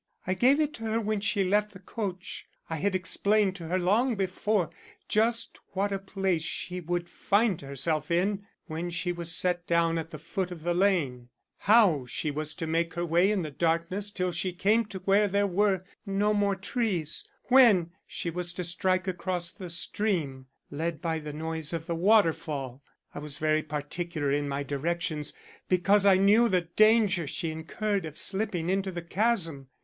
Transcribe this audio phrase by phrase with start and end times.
[0.25, 2.47] I gave it to her when she left the coach.
[2.71, 4.71] I had explained to her long before
[5.07, 10.09] just what a place she would find herself in when she was set down at
[10.09, 14.09] the foot of the lane; how she was to make her way in the darkness
[14.09, 19.07] till she came to where there were no more trees, when she was to strike
[19.07, 22.81] across to the stream, led by the noise of the waterfall.
[23.13, 25.33] I was very particular in my directions,
[25.69, 29.67] because I knew the danger she incurred of slipping into the chasm.